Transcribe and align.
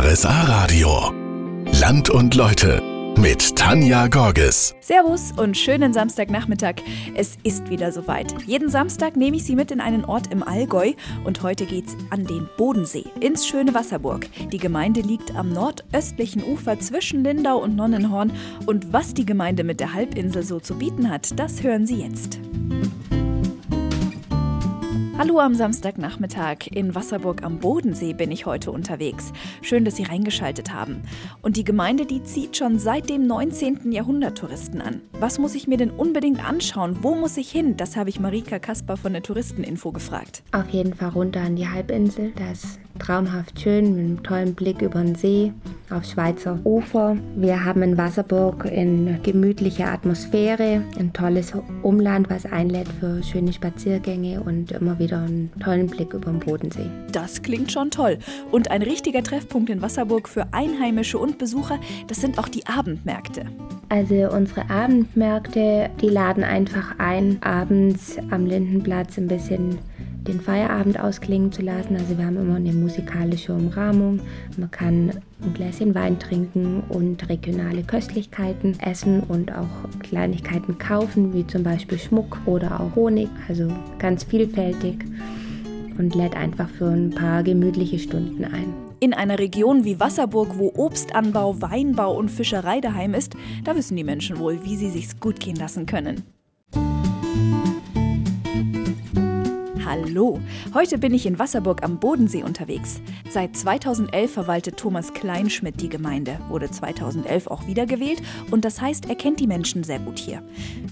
RSA 0.00 0.42
Radio. 0.42 1.12
Land 1.80 2.08
und 2.08 2.36
Leute 2.36 2.80
mit 3.18 3.56
Tanja 3.56 4.06
Gorges. 4.06 4.76
Servus 4.80 5.32
und 5.36 5.56
schönen 5.56 5.92
Samstagnachmittag. 5.92 6.76
Es 7.16 7.36
ist 7.42 7.68
wieder 7.68 7.90
soweit. 7.90 8.32
Jeden 8.46 8.70
Samstag 8.70 9.16
nehme 9.16 9.38
ich 9.38 9.44
Sie 9.44 9.56
mit 9.56 9.72
in 9.72 9.80
einen 9.80 10.04
Ort 10.04 10.32
im 10.32 10.44
Allgäu 10.44 10.92
und 11.24 11.42
heute 11.42 11.66
geht's 11.66 11.96
an 12.10 12.24
den 12.26 12.48
Bodensee, 12.56 13.06
ins 13.18 13.48
schöne 13.48 13.74
Wasserburg. 13.74 14.28
Die 14.52 14.58
Gemeinde 14.58 15.00
liegt 15.00 15.34
am 15.34 15.52
nordöstlichen 15.52 16.44
Ufer 16.44 16.78
zwischen 16.78 17.24
Lindau 17.24 17.58
und 17.58 17.74
Nonnenhorn 17.74 18.30
und 18.66 18.92
was 18.92 19.14
die 19.14 19.26
Gemeinde 19.26 19.64
mit 19.64 19.80
der 19.80 19.94
Halbinsel 19.94 20.44
so 20.44 20.60
zu 20.60 20.76
bieten 20.76 21.10
hat, 21.10 21.36
das 21.40 21.64
hören 21.64 21.88
Sie 21.88 22.02
jetzt. 22.02 22.38
Hallo 25.18 25.40
am 25.40 25.52
Samstagnachmittag. 25.52 26.68
In 26.70 26.94
Wasserburg 26.94 27.42
am 27.42 27.58
Bodensee 27.58 28.12
bin 28.12 28.30
ich 28.30 28.46
heute 28.46 28.70
unterwegs. 28.70 29.32
Schön, 29.62 29.84
dass 29.84 29.96
Sie 29.96 30.04
reingeschaltet 30.04 30.72
haben. 30.72 31.02
Und 31.42 31.56
die 31.56 31.64
Gemeinde, 31.64 32.06
die 32.06 32.22
zieht 32.22 32.56
schon 32.56 32.78
seit 32.78 33.10
dem 33.10 33.26
19. 33.26 33.90
Jahrhundert 33.90 34.38
Touristen 34.38 34.80
an. 34.80 35.00
Was 35.18 35.40
muss 35.40 35.56
ich 35.56 35.66
mir 35.66 35.76
denn 35.76 35.90
unbedingt 35.90 36.48
anschauen? 36.48 36.98
Wo 37.02 37.16
muss 37.16 37.36
ich 37.36 37.50
hin? 37.50 37.76
Das 37.76 37.96
habe 37.96 38.10
ich 38.10 38.20
Marika 38.20 38.60
Kasper 38.60 38.96
von 38.96 39.12
der 39.12 39.24
Touristeninfo 39.24 39.90
gefragt. 39.90 40.44
Auf 40.52 40.68
jeden 40.68 40.94
Fall 40.94 41.08
runter 41.08 41.40
an 41.40 41.56
die 41.56 41.68
Halbinsel. 41.68 42.30
Das 42.36 42.78
traumhaft 43.00 43.60
schön 43.60 43.96
mit 43.96 44.04
einem 44.04 44.22
tollen 44.22 44.54
Blick 44.54 44.82
über 44.82 45.02
den 45.02 45.16
See 45.16 45.52
auf 45.90 46.04
Schweizer 46.04 46.58
Ufer. 46.64 47.16
Wir 47.36 47.64
haben 47.64 47.82
in 47.82 47.96
Wasserburg 47.96 48.66
eine 48.66 49.18
gemütliche 49.22 49.86
Atmosphäre, 49.86 50.82
ein 50.98 51.12
tolles 51.12 51.52
Umland, 51.82 52.28
was 52.30 52.44
einlädt 52.44 52.88
für 53.00 53.22
schöne 53.22 53.52
Spaziergänge 53.52 54.40
und 54.42 54.72
immer 54.72 54.98
wieder 54.98 55.07
einen 55.16 55.50
tollen 55.62 55.86
Blick 55.86 56.12
über 56.14 56.30
den 56.30 56.40
Bodensee. 56.40 56.90
Das 57.12 57.42
klingt 57.42 57.72
schon 57.72 57.90
toll. 57.90 58.18
Und 58.50 58.70
ein 58.70 58.82
richtiger 58.82 59.22
Treffpunkt 59.22 59.70
in 59.70 59.82
Wasserburg 59.82 60.28
für 60.28 60.46
Einheimische 60.52 61.18
und 61.18 61.38
Besucher, 61.38 61.78
das 62.06 62.20
sind 62.20 62.38
auch 62.38 62.48
die 62.48 62.66
Abendmärkte. 62.66 63.46
Also 63.88 64.30
unsere 64.30 64.68
Abendmärkte, 64.68 65.90
die 66.00 66.08
laden 66.08 66.44
einfach 66.44 66.98
ein, 66.98 67.42
abends 67.42 68.16
am 68.30 68.46
Lindenplatz 68.46 69.16
ein 69.16 69.28
bisschen 69.28 69.78
den 70.28 70.40
Feierabend 70.40 71.00
ausklingen 71.00 71.50
zu 71.50 71.62
lassen. 71.62 71.96
Also 71.96 72.16
wir 72.16 72.26
haben 72.26 72.36
immer 72.36 72.56
eine 72.56 72.72
musikalische 72.72 73.52
Umrahmung. 73.52 74.20
Man 74.56 74.70
kann 74.70 75.10
ein 75.42 75.54
Gläschen 75.54 75.94
Wein 75.94 76.18
trinken 76.18 76.82
und 76.88 77.28
regionale 77.28 77.82
Köstlichkeiten 77.82 78.78
essen 78.80 79.20
und 79.20 79.52
auch 79.52 79.66
Kleinigkeiten 80.00 80.78
kaufen, 80.78 81.32
wie 81.34 81.46
zum 81.46 81.62
Beispiel 81.62 81.98
Schmuck 81.98 82.38
oder 82.46 82.80
auch 82.80 82.94
Honig. 82.94 83.28
Also 83.48 83.68
ganz 83.98 84.22
vielfältig 84.24 85.04
und 85.98 86.14
lädt 86.14 86.36
einfach 86.36 86.68
für 86.68 86.86
ein 86.86 87.10
paar 87.10 87.42
gemütliche 87.42 87.98
Stunden 87.98 88.44
ein. 88.44 88.74
In 89.00 89.14
einer 89.14 89.38
Region 89.38 89.84
wie 89.84 90.00
Wasserburg, 90.00 90.58
wo 90.58 90.72
Obstanbau, 90.76 91.60
Weinbau 91.60 92.16
und 92.16 92.30
Fischerei 92.30 92.80
daheim 92.80 93.14
ist, 93.14 93.34
da 93.64 93.76
wissen 93.76 93.96
die 93.96 94.04
Menschen 94.04 94.38
wohl, 94.38 94.64
wie 94.64 94.76
sie 94.76 94.90
sich's 94.90 95.20
gut 95.20 95.38
gehen 95.40 95.56
lassen 95.56 95.86
können. 95.86 96.37
Hallo! 100.04 100.38
Heute 100.74 100.98
bin 100.98 101.12
ich 101.12 101.26
in 101.26 101.38
Wasserburg 101.38 101.82
am 101.82 101.98
Bodensee 101.98 102.42
unterwegs. 102.42 103.00
Seit 103.30 103.56
2011 103.56 104.32
verwaltet 104.32 104.76
Thomas 104.76 105.12
Kleinschmidt 105.12 105.80
die 105.80 105.88
Gemeinde, 105.88 106.38
wurde 106.48 106.70
2011 106.70 107.48
auch 107.48 107.66
wiedergewählt 107.66 108.22
und 108.50 108.64
das 108.64 108.80
heißt, 108.80 109.08
er 109.08 109.16
kennt 109.16 109.40
die 109.40 109.46
Menschen 109.46 109.82
sehr 109.82 109.98
gut 109.98 110.18
hier. 110.18 110.42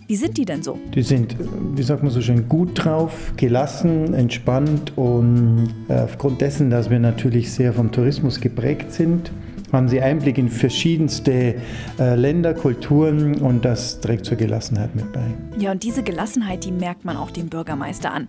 Wie 0.07 0.17
sind 0.17 0.39
die 0.39 0.45
denn 0.45 0.63
so? 0.63 0.79
Die 0.95 1.03
sind, 1.03 1.37
wie 1.75 1.83
sagt 1.83 2.03
man 2.03 2.11
so 2.11 2.21
schön, 2.21 2.49
gut 2.49 2.71
drauf, 2.75 3.33
gelassen, 3.37 4.13
entspannt 4.15 4.93
und 4.97 5.73
äh, 5.89 6.01
aufgrund 6.01 6.41
dessen, 6.41 6.71
dass 6.71 6.91
wir 6.91 6.99
natürlich 6.99 7.53
sehr 7.53 7.73
vom 7.73 7.93
Tourismus 7.93 8.41
geprägt 8.41 8.93
sind, 8.93 9.31
haben 9.73 9.89
sie 9.89 10.01
Einblick 10.01 10.39
in 10.39 10.49
verschiedenste 10.49 11.57
äh, 11.99 12.15
Länder, 12.15 12.55
Kulturen 12.55 13.41
und 13.41 13.65
das 13.65 14.01
trägt 14.01 14.25
zur 14.25 14.37
Gelassenheit 14.37 14.95
mit 14.95 15.13
bei. 15.13 15.23
Ja, 15.59 15.73
und 15.73 15.83
diese 15.83 16.03
Gelassenheit, 16.03 16.65
die 16.65 16.73
merkt 16.73 17.05
man 17.05 17.17
auch 17.17 17.31
dem 17.31 17.49
Bürgermeister 17.49 18.13
an. 18.13 18.29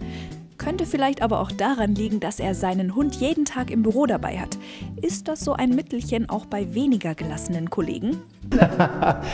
Könnte 0.57 0.85
vielleicht 0.85 1.21
aber 1.21 1.39
auch 1.39 1.51
daran 1.51 1.93
liegen, 1.93 2.19
dass 2.19 2.39
er 2.39 2.55
seinen 2.55 2.95
Hund 2.95 3.15
jeden 3.15 3.45
Tag 3.45 3.69
im 3.69 3.83
Büro 3.83 4.05
dabei 4.05 4.39
hat. 4.39 4.57
Ist 5.01 5.27
das 5.27 5.41
so 5.41 5.53
ein 5.53 5.75
Mittelchen 5.75 6.29
auch 6.29 6.45
bei 6.45 6.73
weniger 6.73 7.13
gelassenen 7.13 7.69
Kollegen? 7.69 8.17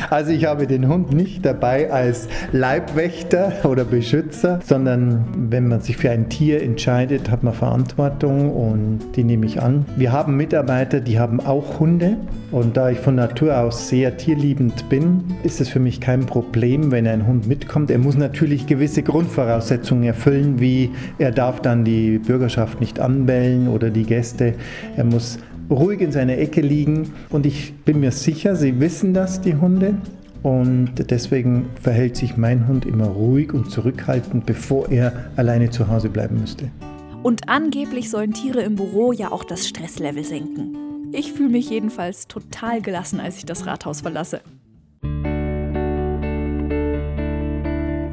also 0.10 0.32
ich 0.32 0.46
habe 0.46 0.68
den 0.68 0.88
Hund 0.88 1.14
nicht 1.14 1.46
dabei 1.46 1.92
als 1.92 2.28
Leibwächter 2.52 3.54
oder 3.64 3.86
Beschützer, 3.86 4.60
sondern 4.66 5.26
wenn 5.50 5.68
man 5.68 5.82
sich 5.82 5.98
für 5.98 6.10
ein 6.10 6.30
Tier 6.30 6.62
entscheidet, 6.62 7.30
hat 7.30 7.44
man 7.44 7.54
Verantwortung 7.54 8.52
und 8.52 9.00
die 9.16 9.24
nehme 9.24 9.46
ich 9.46 9.62
an. 9.62 9.86
Wir 9.96 10.12
haben 10.12 10.36
Mitarbeiter, 10.36 11.00
die 11.00 11.20
haben 11.20 11.40
auch 11.40 11.80
Hunde 11.80 12.18
und 12.52 12.78
da 12.78 12.90
ich 12.90 13.00
von 13.00 13.16
Natur 13.16 13.58
aus 13.58 13.90
sehr 13.90 14.18
tierliebend 14.18 14.90
bin, 14.90 15.24
ist 15.44 15.62
es 15.62 15.70
für 15.70 15.80
mich 15.80 16.00
kein 16.02 16.26
Problem, 16.26 16.92
wenn 16.92 17.08
ein 17.08 17.26
Hund 17.28 17.48
mitkommt. 17.48 17.92
Er 17.92 18.00
muss 18.00 18.16
natürlich 18.16 18.68
gewisse 18.68 19.04
Grundvoraussetzungen 19.04 20.04
erfüllen, 20.04 20.60
wie 20.60 20.92
er 21.18 21.32
darf 21.32 21.62
dann 21.62 21.84
die 21.86 22.18
Bürgerschaft 22.18 22.80
nicht 22.80 23.00
anbellen 23.00 23.68
oder 23.68 23.90
die 23.90 24.04
Gäste. 24.04 24.56
Er 24.96 25.04
muss 25.04 25.40
ruhig 25.70 26.02
in 26.02 26.12
seiner 26.12 26.38
Ecke 26.38 26.62
liegen. 26.62 27.12
Und 27.30 27.46
ich 27.46 27.74
bin 27.86 28.00
mir 28.00 28.12
sicher, 28.12 28.56
sie 28.56 28.80
wissen 28.80 29.14
das, 29.14 29.42
die 29.42 29.56
Hunde. 29.56 29.96
Und 30.42 31.10
deswegen 31.10 31.68
verhält 31.82 32.18
sich 32.18 32.36
mein 32.36 32.68
Hund 32.68 32.86
immer 32.86 33.08
ruhig 33.08 33.54
und 33.54 33.72
zurückhaltend, 33.72 34.46
bevor 34.46 34.90
er 34.90 35.14
alleine 35.38 35.70
zu 35.70 35.88
Hause 35.88 36.10
bleiben 36.10 36.42
müsste. 36.42 36.70
Und 37.22 37.48
angeblich 37.48 38.10
sollen 38.10 38.34
Tiere 38.34 38.62
im 38.62 38.76
Büro 38.76 39.14
ja 39.14 39.32
auch 39.32 39.46
das 39.46 39.66
Stresslevel 39.68 40.26
senken. 40.26 40.76
Ich 41.14 41.32
fühle 41.32 41.50
mich 41.50 41.70
jedenfalls 41.70 42.28
total 42.28 42.82
gelassen, 42.82 43.22
als 43.22 43.38
ich 43.38 43.46
das 43.46 43.66
Rathaus 43.66 44.02
verlasse. 44.02 44.42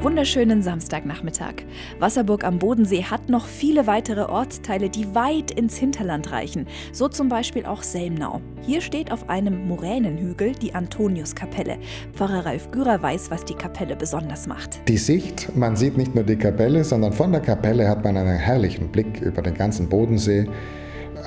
Wunderschönen 0.03 0.63
Samstagnachmittag. 0.63 1.53
Wasserburg 1.99 2.43
am 2.43 2.57
Bodensee 2.57 3.03
hat 3.03 3.29
noch 3.29 3.45
viele 3.45 3.85
weitere 3.85 4.21
Ortsteile, 4.21 4.89
die 4.89 5.13
weit 5.13 5.51
ins 5.51 5.77
Hinterland 5.77 6.31
reichen. 6.31 6.65
So 6.91 7.07
zum 7.07 7.29
Beispiel 7.29 7.65
auch 7.65 7.83
Selmnau. 7.83 8.41
Hier 8.63 8.81
steht 8.81 9.11
auf 9.11 9.29
einem 9.29 9.67
Moränenhügel 9.67 10.53
die 10.53 10.73
Antoniuskapelle. 10.73 11.77
Pfarrer 12.13 12.45
Ralf 12.47 12.71
Gürer 12.71 13.01
weiß, 13.01 13.29
was 13.29 13.45
die 13.45 13.53
Kapelle 13.53 13.95
besonders 13.95 14.47
macht. 14.47 14.87
Die 14.87 14.97
Sicht, 14.97 15.55
man 15.55 15.75
sieht 15.75 15.97
nicht 15.97 16.15
nur 16.15 16.23
die 16.23 16.35
Kapelle, 16.35 16.83
sondern 16.83 17.13
von 17.13 17.31
der 17.31 17.41
Kapelle 17.41 17.87
hat 17.87 18.03
man 18.03 18.17
einen 18.17 18.37
herrlichen 18.37 18.87
Blick 18.87 19.21
über 19.21 19.43
den 19.43 19.53
ganzen 19.53 19.87
Bodensee 19.87 20.47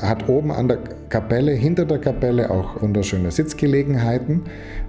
hat 0.00 0.28
oben 0.28 0.50
an 0.50 0.68
der 0.68 0.78
Kapelle, 1.08 1.52
hinter 1.52 1.84
der 1.84 1.98
Kapelle 1.98 2.50
auch 2.50 2.80
wunderschöne 2.82 3.30
Sitzgelegenheiten, 3.30 4.42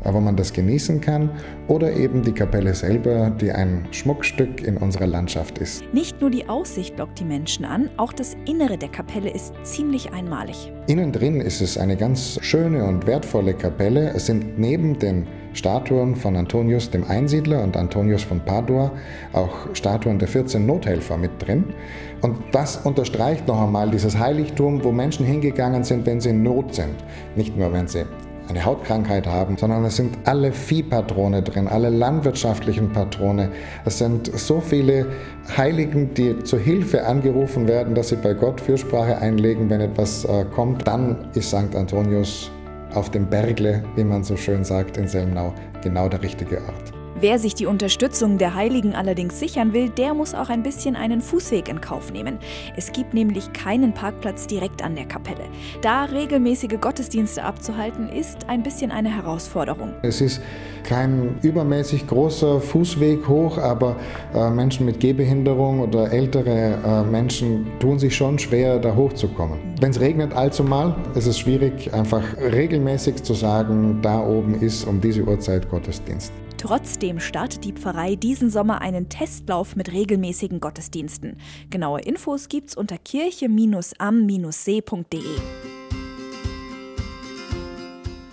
wo 0.04 0.20
man 0.20 0.36
das 0.36 0.54
genießen 0.54 1.02
kann. 1.02 1.30
Oder 1.68 1.94
eben 1.94 2.24
die 2.24 2.32
Kapelle 2.32 2.74
selber, 2.74 3.30
die 3.30 3.52
ein 3.52 3.88
Schmuckstück 3.92 4.64
in 4.66 4.78
unserer 4.78 5.08
Landschaft 5.08 5.58
ist. 5.60 5.84
Nicht 5.94 6.22
nur 6.22 6.30
die 6.30 6.48
Aussicht 6.50 6.98
lockt 6.98 7.20
die 7.20 7.26
Menschen 7.26 7.66
an, 7.66 7.90
auch 7.98 8.14
das 8.14 8.36
Innere 8.46 8.78
der 8.78 8.90
Kapelle 8.90 9.30
ist 9.30 9.54
ziemlich 9.64 10.12
einmalig. 10.14 10.72
Innen 10.88 11.12
drin 11.12 11.42
ist 11.42 11.62
es 11.62 11.78
eine 11.78 11.98
ganz 11.98 12.40
schöne 12.42 12.86
und 12.86 13.08
wertvolle 13.08 13.54
Kapelle. 13.54 14.12
Es 14.16 14.26
sind 14.26 14.58
neben 14.60 15.00
den 15.00 15.28
Statuen 15.56 16.16
von 16.16 16.36
Antonius 16.36 16.92
dem 16.92 17.06
Einsiedler 17.06 17.64
und 17.64 17.78
Antonius 17.78 18.24
von 18.24 18.42
Padua, 18.42 18.92
auch 19.34 19.74
Statuen 19.74 20.20
der 20.20 20.28
14 20.28 20.66
Nothelfer 20.66 21.18
mit 21.18 21.32
drin. 21.40 21.64
Und 22.22 22.38
das 22.52 22.78
unterstreicht 22.78 23.48
noch 23.48 23.62
einmal 23.62 23.90
dieses 23.90 24.20
Heiligtum, 24.20 24.84
wo 24.84 24.92
Menschen 24.92 25.26
hingegangen 25.26 25.84
sind, 25.84 26.06
wenn 26.06 26.20
sie 26.20 26.30
in 26.30 26.44
Not 26.44 26.76
sind. 26.76 26.96
Nicht 27.36 27.58
nur, 27.58 27.72
wenn 27.72 27.88
sie 27.88 28.06
eine 28.50 28.64
Hautkrankheit 28.64 29.26
haben, 29.28 29.58
sondern 29.58 29.84
es 29.86 29.96
sind 29.96 30.18
alle 30.26 30.52
Viehpatrone 30.52 31.42
drin, 31.42 31.68
alle 31.68 31.90
landwirtschaftlichen 31.90 32.92
Patrone. 32.92 33.50
Es 33.86 33.98
sind 33.98 34.28
so 34.38 34.60
viele 34.60 35.08
Heiligen, 35.58 36.14
die 36.14 36.38
zur 36.44 36.60
Hilfe 36.60 37.06
angerufen 37.06 37.68
werden, 37.68 37.96
dass 37.96 38.10
sie 38.10 38.18
bei 38.18 38.34
Gott 38.34 38.62
Fürsprache 38.62 39.18
einlegen, 39.18 39.70
wenn 39.70 39.82
etwas 39.82 40.26
äh, 40.26 40.46
kommt. 40.54 40.88
Dann 40.88 41.30
ist 41.34 41.50
St. 41.50 41.76
Antonius 41.76 42.52
auf 42.94 43.12
dem 43.12 43.28
Bergle, 43.28 43.84
wie 43.96 44.04
man 44.04 44.24
so 44.24 44.38
schön 44.38 44.64
sagt 44.64 44.98
in 44.98 45.08
Selmnau, 45.08 45.54
genau 45.82 46.08
der 46.08 46.22
richtige 46.22 46.58
Ort. 46.58 46.95
Wer 47.18 47.40
sich 47.40 47.56
die 47.56 47.66
Unterstützung 47.66 48.38
der 48.38 48.56
Heiligen 48.56 48.94
allerdings 48.94 49.40
sichern 49.40 49.72
will, 49.72 49.88
der 49.88 50.14
muss 50.14 50.36
auch 50.36 50.50
ein 50.50 50.64
bisschen 50.64 50.98
einen 50.98 51.22
Fußweg 51.22 51.70
in 51.70 51.80
Kauf 51.80 52.12
nehmen. 52.12 52.40
Es 52.76 52.92
gibt 52.92 53.14
nämlich 53.14 53.54
keinen 53.54 53.94
Parkplatz 53.94 54.48
direkt 54.48 54.84
an 54.84 54.96
der 54.96 55.06
Kapelle. 55.06 55.46
Da 55.82 56.04
regelmäßige 56.04 56.78
Gottesdienste 56.82 57.44
abzuhalten, 57.44 58.10
ist 58.10 58.50
ein 58.50 58.64
bisschen 58.64 58.92
eine 58.92 59.16
Herausforderung. 59.16 59.94
Es 60.02 60.20
ist 60.20 60.42
kein 60.84 61.38
übermäßig 61.42 62.06
großer 62.06 62.60
Fußweg 62.60 63.26
hoch, 63.30 63.60
aber 63.60 63.96
äh, 64.34 64.50
Menschen 64.50 64.86
mit 64.86 65.00
Gehbehinderung 65.00 65.80
oder 65.80 66.12
ältere 66.12 66.78
äh, 66.86 67.10
Menschen 67.10 67.66
tun 67.80 67.98
sich 67.98 68.14
schon 68.14 68.38
schwer, 68.38 68.78
da 68.78 68.94
hochzukommen. 68.94 69.58
Wenn 69.80 69.92
es 69.92 70.02
regnet 70.02 70.34
allzu 70.34 70.66
mal, 70.66 70.94
ist 71.16 71.28
es 71.28 71.40
schwierig, 71.40 71.94
einfach 71.94 72.24
regelmäßig 72.38 73.24
zu 73.24 73.34
sagen, 73.34 74.00
da 74.02 74.20
oben 74.20 74.56
ist 74.56 74.84
um 74.86 75.00
diese 75.00 75.24
Uhrzeit 75.24 75.70
Gottesdienst. 75.70 76.34
Trotzdem 76.66 77.20
startet 77.20 77.64
die 77.64 77.74
Pfarrei 77.74 78.16
diesen 78.16 78.50
Sommer 78.50 78.82
einen 78.82 79.08
Testlauf 79.08 79.76
mit 79.76 79.92
regelmäßigen 79.92 80.60
Gottesdiensten. 80.60 81.38
Genaue 81.70 82.02
Infos 82.02 82.50
gibt's 82.50 82.76
unter 82.76 82.98
kirche-am-see.de. 82.98 85.22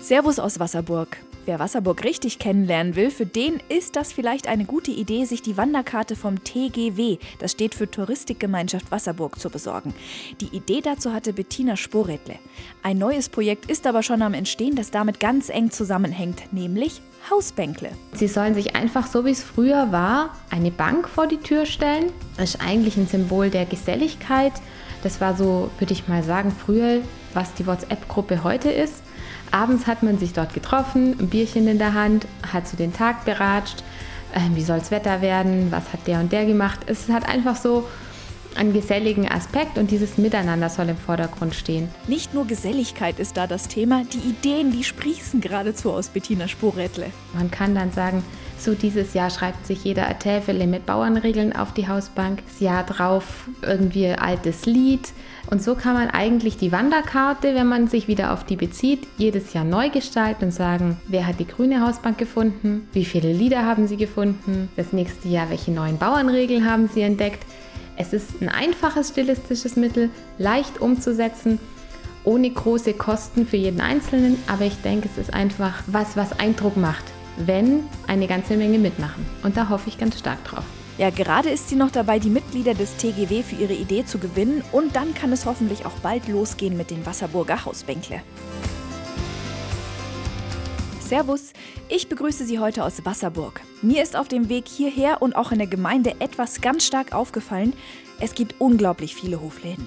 Servus 0.01 0.39
aus 0.39 0.59
Wasserburg. 0.59 1.19
Wer 1.45 1.59
Wasserburg 1.59 2.05
richtig 2.05 2.39
kennenlernen 2.39 2.97
will, 2.97 3.11
für 3.11 3.27
den 3.27 3.61
ist 3.69 3.97
das 3.97 4.15
vielleicht 4.15 4.49
eine 4.49 4.65
gute 4.65 4.93
Idee, 4.93 5.27
sich 5.27 5.43
die 5.43 5.59
Wanderkarte 5.59 6.17
vom 6.17 6.43
TGW, 6.43 7.19
das 7.39 7.53
steht 7.53 7.75
für 7.75 7.91
Touristikgemeinschaft 7.91 8.91
Wasserburg, 8.91 9.39
zu 9.41 9.51
besorgen. 9.51 9.93
Die 10.41 10.57
Idee 10.57 10.81
dazu 10.81 11.13
hatte 11.13 11.35
Bettina 11.35 11.77
Sporedle. 11.77 12.37
Ein 12.83 12.97
neues 12.97 13.29
Projekt 13.29 13.71
ist 13.71 13.87
aber 13.87 14.03
schon 14.03 14.23
am 14.23 14.33
Entstehen, 14.33 14.75
das 14.75 14.91
damit 14.91 15.21
ganz 15.21 15.51
eng 15.51 15.71
zusammenhängt, 15.71 16.51
nämlich 16.53 17.03
Hausbänkle. 17.31 17.91
Sie 18.15 18.29
sollen 18.29 18.55
sich 18.55 18.77
einfach 18.77 19.07
so 19.07 19.25
wie 19.25 19.31
es 19.31 19.43
früher 19.43 19.93
war, 19.93 20.31
eine 20.51 20.71
Bank 20.71 21.09
vor 21.09 21.27
die 21.27 21.39
Tür 21.39 21.67
stellen. 21.67 22.13
Das 22.37 22.55
ist 22.55 22.61
eigentlich 22.61 22.97
ein 22.97 23.07
Symbol 23.07 23.51
der 23.51 23.65
Geselligkeit. 23.65 24.53
Das 25.03 25.21
war 25.21 25.37
so, 25.37 25.71
würde 25.79 25.93
ich 25.93 26.09
mal 26.09 26.23
sagen, 26.23 26.53
früher, 26.53 27.01
was 27.35 27.55
die 27.55 27.67
WhatsApp-Gruppe 27.67 28.45
heute 28.45 28.71
ist. 28.71 29.03
Abends 29.51 29.87
hat 29.87 30.03
man 30.03 30.19
sich 30.19 30.33
dort 30.33 30.55
getroffen, 30.55 31.17
ein 31.19 31.29
Bierchen 31.29 31.69
in 31.69 31.79
der 31.79 31.95
Hand, 31.95 32.27
hat 32.53 32.67
so 32.67 32.77
den 32.77 32.93
Tag 32.93 33.25
beratscht, 33.25 33.83
äh, 34.33 34.41
wie 34.55 34.63
soll 34.63 34.79
das 34.79 34.91
Wetter 34.91 35.21
werden, 35.21 35.71
was 35.71 35.93
hat 35.93 36.07
der 36.07 36.21
und 36.21 36.33
der 36.33 36.47
gemacht. 36.47 36.81
Es 36.87 37.09
hat 37.09 37.29
einfach 37.29 37.57
so 37.57 37.87
einen 38.57 38.73
geselligen 38.73 39.29
Aspekt 39.31 39.79
und 39.79 39.91
dieses 39.91 40.19
Miteinander 40.19 40.69
soll 40.69 40.89
im 40.89 40.97
Vordergrund 40.97 41.55
stehen. 41.55 41.89
Nicht 42.09 42.35
nur 42.35 42.47
Geselligkeit 42.47 43.19
ist 43.19 43.37
da 43.37 43.47
das 43.47 43.69
Thema, 43.69 44.05
die 44.13 44.31
Ideen, 44.31 44.73
die 44.73 44.85
sprießen 44.85 45.41
geradezu 45.41 45.93
aus 45.93 46.09
Bettina 46.09 46.49
Sporätle. 46.49 47.07
Man 47.35 47.51
kann 47.51 47.75
dann 47.75 47.93
sagen, 47.93 48.23
so 48.63 48.75
dieses 48.75 49.13
Jahr 49.15 49.31
schreibt 49.31 49.67
sich 49.67 49.83
jeder 49.83 50.17
Täfele 50.19 50.69
mit 50.69 50.87
Bauernregeln 50.87 51.55
auf 51.55 51.75
die 51.75 51.89
Hausbank, 51.89 52.43
das 52.47 52.61
Jahr 52.61 52.85
drauf 52.85 53.49
irgendwie 53.63 54.11
altes 54.11 54.67
Lied. 54.67 55.13
Und 55.51 55.61
so 55.63 55.75
kann 55.75 55.95
man 55.95 56.11
eigentlich 56.11 56.57
die 56.57 56.71
Wanderkarte, 56.71 57.57
wenn 57.57 57.67
man 57.67 57.89
sich 57.89 58.07
wieder 58.07 58.33
auf 58.33 58.45
die 58.45 58.57
bezieht, 58.57 59.07
jedes 59.19 59.53
Jahr 59.53 59.65
neu 59.65 59.91
gestalten 59.91 60.45
und 60.47 60.51
sagen, 60.53 60.97
wer 61.09 61.27
hat 61.27 61.41
die 61.41 61.47
grüne 61.47 61.85
Hausbank 61.85 62.19
gefunden, 62.19 62.89
wie 62.93 63.05
viele 63.05 63.33
Lieder 63.33 63.67
haben 63.67 63.89
sie 63.89 63.97
gefunden, 63.97 64.69
das 64.77 64.93
nächste 64.93 65.29
Jahr 65.29 65.51
welche 65.51 65.73
neuen 65.73 65.99
Bauernregeln 65.99 66.71
haben 66.71 66.89
sie 66.89 67.03
entdeckt. 67.03 67.45
Es 68.03 68.13
ist 68.13 68.43
ein 68.43 68.49
einfaches 68.49 69.09
stilistisches 69.09 69.77
Mittel, 69.77 70.11
leicht 70.39 70.81
umzusetzen, 70.81 71.59
ohne 72.25 72.51
große 72.51 72.93
Kosten 72.95 73.47
für 73.47 73.57
jeden 73.57 73.81
Einzelnen, 73.81 74.39
aber 74.47 74.65
ich 74.65 74.81
denke, 74.83 75.09
es 75.11 75.19
ist 75.19 75.33
einfach 75.33 75.83
was, 75.87 76.17
was 76.17 76.39
Eindruck 76.39 76.77
macht 76.77 77.05
wenn 77.37 77.85
eine 78.07 78.27
ganze 78.27 78.57
Menge 78.57 78.79
mitmachen. 78.79 79.27
Und 79.43 79.57
da 79.57 79.69
hoffe 79.69 79.89
ich 79.89 79.99
ganz 79.99 80.19
stark 80.19 80.45
drauf. 80.45 80.65
Ja, 80.99 81.11
gerade 81.11 81.49
ist 81.49 81.69
sie 81.69 81.77
noch 81.77 81.91
dabei, 81.91 82.19
die 82.19 82.29
Mitglieder 82.29 82.75
des 82.75 82.97
TGW 82.97 83.43
für 83.43 83.57
ihre 83.57 83.73
Idee 83.73 84.05
zu 84.05 84.19
gewinnen 84.19 84.63
und 84.73 84.95
dann 84.95 85.15
kann 85.15 85.33
es 85.33 85.47
hoffentlich 85.47 85.87
auch 85.87 85.99
bald 86.03 86.29
losgehen 86.29 86.77
mit 86.77 86.91
den 86.91 87.05
Wasserburger 87.07 87.65
Hausbänkle. 87.65 88.21
Servus, 91.13 91.53
ich 91.91 92.09
begrüße 92.09 92.47
Sie 92.47 92.59
heute 92.59 92.83
aus 92.83 93.05
Wasserburg. 93.05 93.61
Mir 93.83 94.03
ist 94.03 94.17
auf 94.17 94.29
dem 94.29 94.49
Weg 94.49 94.67
hierher 94.67 95.21
und 95.21 95.37
auch 95.37 95.53
in 95.53 95.59
der 95.59 95.67
Gemeinde 95.67 96.15
etwas 96.21 96.63
ganz 96.63 96.87
stark 96.87 97.13
aufgefallen. 97.13 97.75
Es 98.19 98.35
gibt 98.35 98.55
unglaublich 98.63 99.15
viele 99.15 99.43
Hofläden. 99.43 99.85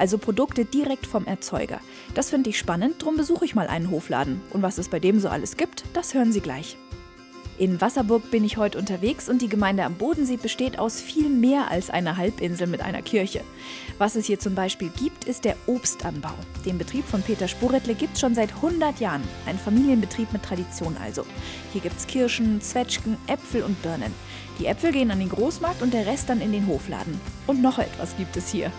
Also 0.00 0.18
Produkte 0.18 0.64
direkt 0.64 1.06
vom 1.06 1.26
Erzeuger. 1.26 1.78
Das 2.16 2.30
finde 2.30 2.50
ich 2.50 2.58
spannend, 2.58 3.02
darum 3.02 3.16
besuche 3.16 3.44
ich 3.44 3.54
mal 3.54 3.68
einen 3.68 3.88
Hofladen. 3.88 4.40
Und 4.50 4.62
was 4.62 4.78
es 4.78 4.88
bei 4.88 4.98
dem 4.98 5.20
so 5.20 5.28
alles 5.28 5.56
gibt, 5.56 5.84
das 5.92 6.12
hören 6.12 6.32
Sie 6.32 6.40
gleich. 6.40 6.76
In 7.56 7.80
Wasserburg 7.80 8.32
bin 8.32 8.42
ich 8.42 8.56
heute 8.56 8.78
unterwegs 8.78 9.28
und 9.28 9.40
die 9.40 9.48
Gemeinde 9.48 9.84
am 9.84 9.94
Bodensee 9.94 10.36
besteht 10.36 10.80
aus 10.80 11.00
viel 11.00 11.28
mehr 11.28 11.70
als 11.70 11.88
einer 11.88 12.16
Halbinsel 12.16 12.66
mit 12.66 12.80
einer 12.80 13.00
Kirche. 13.00 13.42
Was 13.96 14.16
es 14.16 14.26
hier 14.26 14.40
zum 14.40 14.56
Beispiel 14.56 14.90
gibt, 14.98 15.24
ist 15.26 15.44
der 15.44 15.54
Obstanbau. 15.66 16.34
Den 16.66 16.78
Betrieb 16.78 17.04
von 17.04 17.22
Peter 17.22 17.46
Sporettle 17.46 17.94
gibt 17.94 18.14
es 18.14 18.20
schon 18.20 18.34
seit 18.34 18.52
100 18.56 18.98
Jahren. 18.98 19.22
Ein 19.46 19.56
Familienbetrieb 19.56 20.32
mit 20.32 20.42
Tradition 20.42 20.96
also. 21.00 21.24
Hier 21.72 21.80
gibt 21.80 21.96
es 21.96 22.08
Kirschen, 22.08 22.60
Zwetschgen, 22.60 23.18
Äpfel 23.28 23.62
und 23.62 23.80
Birnen. 23.82 24.12
Die 24.58 24.66
Äpfel 24.66 24.90
gehen 24.90 25.12
an 25.12 25.20
den 25.20 25.28
Großmarkt 25.28 25.80
und 25.80 25.94
der 25.94 26.06
Rest 26.06 26.30
dann 26.30 26.40
in 26.40 26.50
den 26.50 26.66
Hofladen. 26.66 27.20
Und 27.46 27.62
noch 27.62 27.78
etwas 27.78 28.16
gibt 28.16 28.36
es 28.36 28.50
hier. 28.50 28.72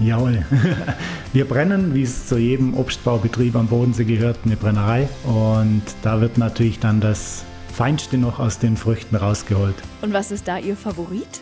Jawohl. 0.00 0.46
Wir 1.34 1.46
brennen, 1.46 1.94
wie 1.94 2.02
es 2.02 2.28
zu 2.28 2.38
jedem 2.38 2.74
Obstbaubetrieb 2.78 3.54
am 3.56 3.66
Bodensee 3.66 4.04
gehört, 4.04 4.38
eine 4.46 4.56
Brennerei. 4.56 5.06
Und 5.24 5.82
da 6.02 6.22
wird 6.22 6.38
natürlich 6.38 6.78
dann 6.78 7.00
das 7.00 7.44
Feinste 7.72 8.18
noch 8.18 8.38
aus 8.38 8.58
den 8.58 8.76
Früchten 8.76 9.16
rausgeholt. 9.16 9.74
Und 10.02 10.12
was 10.12 10.30
ist 10.30 10.46
da 10.46 10.58
Ihr 10.58 10.76
Favorit? 10.76 11.40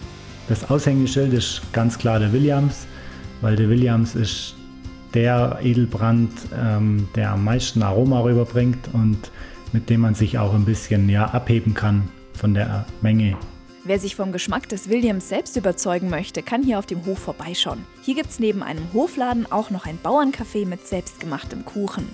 Das 0.48 0.70
Aushängeschild 0.70 1.32
ist 1.32 1.60
ganz 1.72 1.98
klar 1.98 2.18
der 2.18 2.32
Williams, 2.32 2.86
weil 3.40 3.56
der 3.56 3.68
Williams 3.68 4.14
ist 4.14 4.54
der 5.12 5.58
Edelbrand, 5.60 6.30
ähm, 6.56 7.08
der 7.16 7.32
am 7.32 7.44
meisten 7.44 7.82
Aroma 7.82 8.20
rüberbringt 8.20 8.88
und 8.92 9.18
mit 9.72 9.90
dem 9.90 10.00
man 10.00 10.14
sich 10.14 10.38
auch 10.38 10.54
ein 10.54 10.64
bisschen 10.64 11.08
ja, 11.08 11.26
abheben 11.26 11.74
kann 11.74 12.08
von 12.34 12.54
der 12.54 12.86
Menge. 13.02 13.36
Wer 13.84 13.98
sich 13.98 14.14
vom 14.14 14.30
Geschmack 14.30 14.68
des 14.68 14.88
Williams 14.88 15.28
selbst 15.28 15.56
überzeugen 15.56 16.10
möchte, 16.10 16.42
kann 16.42 16.62
hier 16.62 16.78
auf 16.78 16.86
dem 16.86 17.06
Hof 17.06 17.18
vorbeischauen. 17.18 17.84
Hier 18.02 18.14
gibt 18.14 18.30
es 18.30 18.38
neben 18.38 18.62
einem 18.62 18.92
Hofladen 18.92 19.50
auch 19.50 19.70
noch 19.70 19.86
ein 19.86 19.98
Bauerncafé 20.02 20.66
mit 20.66 20.86
selbstgemachtem 20.86 21.64
Kuchen. 21.64 22.06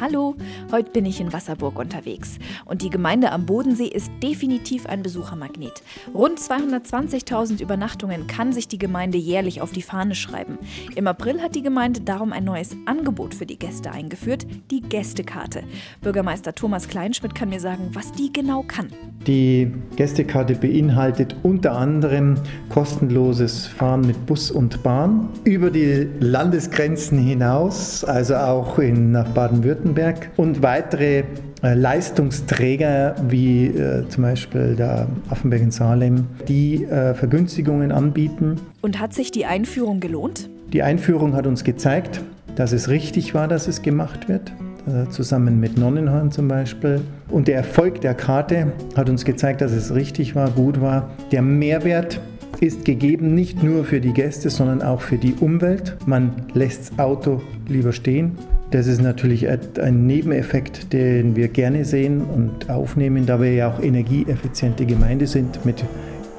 Hallo, 0.00 0.34
heute 0.72 0.92
bin 0.92 1.04
ich 1.04 1.20
in 1.20 1.30
Wasserburg 1.34 1.78
unterwegs 1.78 2.38
und 2.64 2.80
die 2.80 2.88
Gemeinde 2.88 3.32
am 3.32 3.44
Bodensee 3.44 3.84
ist 3.84 4.10
definitiv 4.22 4.86
ein 4.86 5.02
Besuchermagnet. 5.02 5.82
Rund 6.14 6.38
220.000 6.38 7.60
Übernachtungen 7.60 8.26
kann 8.26 8.54
sich 8.54 8.66
die 8.66 8.78
Gemeinde 8.78 9.18
jährlich 9.18 9.60
auf 9.60 9.72
die 9.72 9.82
Fahne 9.82 10.14
schreiben. 10.14 10.56
Im 10.94 11.06
April 11.06 11.42
hat 11.42 11.54
die 11.54 11.60
Gemeinde 11.60 12.00
darum 12.00 12.32
ein 12.32 12.44
neues 12.44 12.74
Angebot 12.86 13.34
für 13.34 13.44
die 13.44 13.58
Gäste 13.58 13.92
eingeführt, 13.92 14.46
die 14.70 14.80
Gästekarte. 14.80 15.64
Bürgermeister 16.00 16.54
Thomas 16.54 16.88
Kleinschmidt 16.88 17.34
kann 17.34 17.50
mir 17.50 17.60
sagen, 17.60 17.90
was 17.92 18.10
die 18.12 18.32
genau 18.32 18.62
kann. 18.62 18.88
Die 19.26 19.70
Gästekarte 19.96 20.54
beinhaltet 20.54 21.36
unter 21.42 21.76
anderem 21.76 22.36
kostenloses 22.70 23.66
Fahren 23.66 24.00
mit 24.00 24.24
Bus 24.24 24.50
und 24.50 24.82
Bahn 24.82 25.28
über 25.44 25.70
die 25.70 26.08
Landesgrenzen 26.20 27.18
hinaus, 27.18 28.02
also 28.02 28.36
auch 28.36 28.78
in, 28.78 29.12
nach 29.12 29.28
Baden-Württemberg 29.28 29.89
Baden-Württemberg 29.94 30.30
und 30.36 30.62
weitere 30.62 31.24
äh, 31.62 31.74
Leistungsträger 31.74 33.14
wie 33.28 33.66
äh, 33.66 34.08
zum 34.08 34.22
Beispiel 34.22 34.74
der 34.76 35.08
Affenberg 35.28 35.62
in 35.62 35.70
Salem, 35.70 36.26
die 36.48 36.84
äh, 36.84 37.14
Vergünstigungen 37.14 37.92
anbieten. 37.92 38.56
Und 38.80 39.00
hat 39.00 39.14
sich 39.14 39.30
die 39.30 39.46
Einführung 39.46 40.00
gelohnt? 40.00 40.48
Die 40.72 40.82
Einführung 40.82 41.34
hat 41.34 41.46
uns 41.46 41.64
gezeigt, 41.64 42.22
dass 42.56 42.72
es 42.72 42.88
richtig 42.88 43.34
war, 43.34 43.48
dass 43.48 43.68
es 43.68 43.82
gemacht 43.82 44.28
wird 44.28 44.52
äh, 44.86 45.08
zusammen 45.10 45.60
mit 45.60 45.78
Nonnenhorn 45.78 46.30
zum 46.30 46.48
Beispiel. 46.48 47.00
Und 47.28 47.48
der 47.48 47.56
Erfolg 47.56 48.00
der 48.00 48.14
Karte 48.14 48.72
hat 48.96 49.08
uns 49.08 49.24
gezeigt, 49.24 49.60
dass 49.60 49.72
es 49.72 49.94
richtig 49.94 50.34
war, 50.34 50.50
gut 50.50 50.80
war. 50.80 51.10
Der 51.32 51.42
Mehrwert 51.42 52.20
ist 52.60 52.84
gegeben 52.84 53.34
nicht 53.34 53.62
nur 53.62 53.84
für 53.84 54.00
die 54.00 54.12
Gäste, 54.12 54.50
sondern 54.50 54.82
auch 54.82 55.00
für 55.00 55.16
die 55.16 55.34
Umwelt. 55.34 55.96
Man 56.06 56.32
lässt 56.52 56.92
das 56.92 56.98
Auto 56.98 57.40
lieber 57.68 57.92
stehen. 57.92 58.36
Das 58.70 58.86
ist 58.86 59.02
natürlich 59.02 59.48
ein 59.48 60.06
Nebeneffekt, 60.06 60.92
den 60.92 61.34
wir 61.34 61.48
gerne 61.48 61.84
sehen 61.84 62.22
und 62.22 62.70
aufnehmen, 62.70 63.26
da 63.26 63.40
wir 63.40 63.52
ja 63.52 63.72
auch 63.72 63.82
energieeffiziente 63.82 64.86
Gemeinde 64.86 65.26
sind 65.26 65.64
mit 65.64 65.82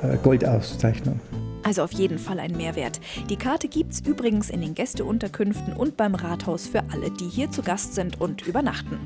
äh, 0.02 0.16
Goldauszeichnung. 0.24 1.20
Also 1.64 1.84
auf 1.84 1.92
jeden 1.92 2.18
Fall 2.18 2.40
ein 2.40 2.56
Mehrwert. 2.58 3.00
Die 3.30 3.36
Karte 3.36 3.68
gibt 3.68 3.94
es 3.94 4.00
übrigens 4.02 4.50
in 4.50 4.62
den 4.62 4.74
Gästeunterkünften 4.74 5.74
und 5.74 5.96
beim 5.96 6.16
Rathaus 6.16 6.68
für 6.68 6.84
alle, 6.92 7.12
die 7.12 7.28
hier 7.28 7.52
zu 7.52 7.62
Gast 7.62 7.94
sind 7.94 8.20
und 8.20 8.48
übernachten. 8.48 8.98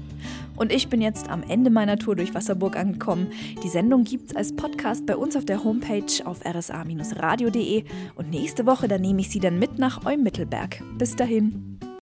Und 0.55 0.71
ich 0.71 0.87
bin 0.87 1.01
jetzt 1.01 1.29
am 1.29 1.43
Ende 1.43 1.69
meiner 1.69 1.97
Tour 1.97 2.15
durch 2.15 2.33
Wasserburg 2.33 2.77
angekommen. 2.77 3.27
Die 3.63 3.69
Sendung 3.69 4.05
gibt 4.05 4.29
es 4.29 4.35
als 4.37 4.55
Podcast 4.55 5.05
bei 5.05 5.17
uns 5.17 5.35
auf 5.35 5.45
der 5.45 5.63
Homepage 5.63 6.05
auf 6.23 6.45
rsa-radio.de 6.45 7.83
und 8.15 8.29
nächste 8.29 8.65
Woche, 8.65 8.87
da 8.87 8.97
nehme 8.97 9.19
ich 9.19 9.29
Sie 9.29 9.39
dann 9.39 9.59
mit 9.59 9.77
nach 9.77 10.05
Eummittelberg. 10.05 10.81
Bis 10.97 11.15
dahin. 11.15 11.74